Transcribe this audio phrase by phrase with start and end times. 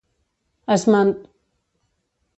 [0.75, 1.13] es mant